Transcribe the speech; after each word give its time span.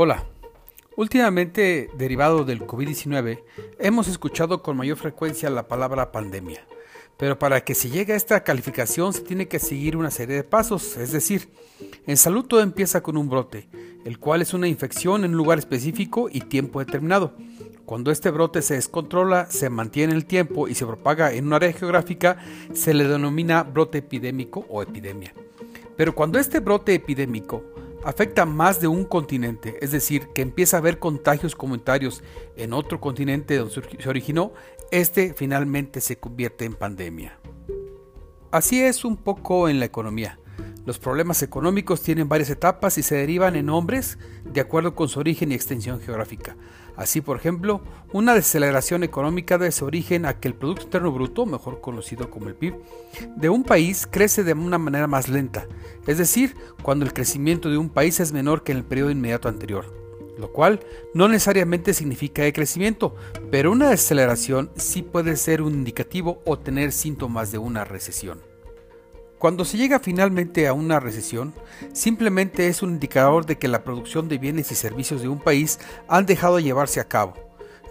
Hola. 0.00 0.22
Últimamente, 0.94 1.90
derivado 1.98 2.44
del 2.44 2.64
COVID-19, 2.64 3.42
hemos 3.80 4.06
escuchado 4.06 4.62
con 4.62 4.76
mayor 4.76 4.96
frecuencia 4.96 5.50
la 5.50 5.66
palabra 5.66 6.12
pandemia. 6.12 6.64
Pero 7.16 7.36
para 7.40 7.64
que 7.64 7.74
se 7.74 7.90
llegue 7.90 8.12
a 8.12 8.16
esta 8.16 8.44
calificación 8.44 9.12
se 9.12 9.22
tiene 9.22 9.48
que 9.48 9.58
seguir 9.58 9.96
una 9.96 10.12
serie 10.12 10.36
de 10.36 10.44
pasos, 10.44 10.96
es 10.98 11.10
decir, 11.10 11.48
en 12.06 12.16
salud 12.16 12.44
todo 12.44 12.60
empieza 12.60 13.02
con 13.02 13.16
un 13.16 13.28
brote, 13.28 13.68
el 14.04 14.20
cual 14.20 14.40
es 14.40 14.54
una 14.54 14.68
infección 14.68 15.24
en 15.24 15.32
un 15.32 15.36
lugar 15.36 15.58
específico 15.58 16.28
y 16.30 16.42
tiempo 16.42 16.78
determinado. 16.78 17.34
Cuando 17.84 18.12
este 18.12 18.30
brote 18.30 18.62
se 18.62 18.74
descontrola, 18.74 19.50
se 19.50 19.68
mantiene 19.68 20.14
el 20.14 20.26
tiempo 20.26 20.68
y 20.68 20.76
se 20.76 20.86
propaga 20.86 21.32
en 21.32 21.48
un 21.48 21.54
área 21.54 21.72
geográfica, 21.72 22.38
se 22.72 22.94
le 22.94 23.02
denomina 23.08 23.64
brote 23.64 23.98
epidémico 23.98 24.64
o 24.68 24.80
epidemia. 24.80 25.34
Pero 25.96 26.14
cuando 26.14 26.38
este 26.38 26.60
brote 26.60 26.94
epidémico 26.94 27.64
afecta 28.04 28.46
más 28.46 28.80
de 28.80 28.88
un 28.88 29.04
continente, 29.04 29.76
es 29.80 29.90
decir, 29.90 30.28
que 30.34 30.42
empieza 30.42 30.76
a 30.76 30.80
haber 30.80 30.98
contagios 30.98 31.54
comunitarios 31.56 32.22
en 32.56 32.72
otro 32.72 33.00
continente 33.00 33.56
donde 33.56 33.82
se 33.98 34.08
originó, 34.08 34.52
este 34.90 35.34
finalmente 35.34 36.00
se 36.00 36.18
convierte 36.18 36.64
en 36.64 36.74
pandemia. 36.74 37.38
Así 38.50 38.80
es 38.80 39.04
un 39.04 39.16
poco 39.16 39.68
en 39.68 39.78
la 39.78 39.84
economía. 39.84 40.38
Los 40.86 40.98
problemas 40.98 41.42
económicos 41.42 42.00
tienen 42.00 42.30
varias 42.30 42.48
etapas 42.48 42.96
y 42.96 43.02
se 43.02 43.16
derivan 43.16 43.56
en 43.56 43.66
nombres 43.66 44.18
de 44.44 44.62
acuerdo 44.62 44.94
con 44.94 45.10
su 45.10 45.20
origen 45.20 45.52
y 45.52 45.54
extensión 45.54 46.00
geográfica. 46.00 46.56
Así, 46.98 47.20
por 47.20 47.36
ejemplo, 47.36 47.80
una 48.12 48.34
deceleración 48.34 49.04
económica 49.04 49.56
debe 49.56 49.70
su 49.70 49.84
origen 49.84 50.26
a 50.26 50.40
que 50.40 50.48
el 50.48 50.54
Producto 50.54 50.82
Interno 50.82 51.12
Bruto, 51.12 51.46
mejor 51.46 51.80
conocido 51.80 52.28
como 52.28 52.48
el 52.48 52.56
PIB, 52.56 52.74
de 53.36 53.48
un 53.48 53.62
país 53.62 54.08
crece 54.10 54.42
de 54.42 54.52
una 54.52 54.78
manera 54.78 55.06
más 55.06 55.28
lenta, 55.28 55.68
es 56.08 56.18
decir, 56.18 56.56
cuando 56.82 57.04
el 57.04 57.12
crecimiento 57.12 57.70
de 57.70 57.78
un 57.78 57.88
país 57.88 58.18
es 58.18 58.32
menor 58.32 58.64
que 58.64 58.72
en 58.72 58.78
el 58.78 58.84
periodo 58.84 59.12
inmediato 59.12 59.48
anterior, 59.48 59.94
lo 60.38 60.52
cual 60.52 60.80
no 61.14 61.28
necesariamente 61.28 61.94
significa 61.94 62.52
crecimiento, 62.52 63.14
pero 63.48 63.70
una 63.70 63.90
deceleración 63.90 64.72
sí 64.74 65.02
puede 65.02 65.36
ser 65.36 65.62
un 65.62 65.74
indicativo 65.74 66.42
o 66.46 66.58
tener 66.58 66.90
síntomas 66.90 67.52
de 67.52 67.58
una 67.58 67.84
recesión. 67.84 68.47
Cuando 69.38 69.64
se 69.64 69.76
llega 69.78 70.00
finalmente 70.00 70.66
a 70.66 70.72
una 70.72 70.98
recesión, 70.98 71.54
simplemente 71.92 72.66
es 72.66 72.82
un 72.82 72.90
indicador 72.90 73.46
de 73.46 73.56
que 73.56 73.68
la 73.68 73.84
producción 73.84 74.28
de 74.28 74.38
bienes 74.38 74.72
y 74.72 74.74
servicios 74.74 75.22
de 75.22 75.28
un 75.28 75.38
país 75.38 75.78
han 76.08 76.26
dejado 76.26 76.56
de 76.56 76.64
llevarse 76.64 76.98
a 76.98 77.06
cabo. 77.06 77.34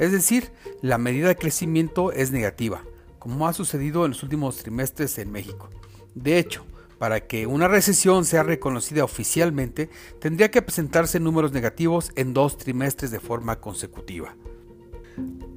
Es 0.00 0.10
decir, 0.10 0.50
la 0.82 0.98
medida 0.98 1.28
de 1.28 1.36
crecimiento 1.36 2.10
es 2.10 2.32
negativa, 2.32 2.82
como 3.20 3.46
ha 3.46 3.52
sucedido 3.52 4.04
en 4.04 4.10
los 4.10 4.24
últimos 4.24 4.56
trimestres 4.56 5.18
en 5.18 5.30
México. 5.30 5.70
De 6.16 6.36
hecho, 6.38 6.66
para 6.98 7.20
que 7.20 7.46
una 7.46 7.68
recesión 7.68 8.24
sea 8.24 8.42
reconocida 8.42 9.04
oficialmente, 9.04 9.88
tendría 10.18 10.50
que 10.50 10.62
presentarse 10.62 11.20
números 11.20 11.52
negativos 11.52 12.10
en 12.16 12.34
dos 12.34 12.58
trimestres 12.58 13.12
de 13.12 13.20
forma 13.20 13.60
consecutiva. 13.60 14.34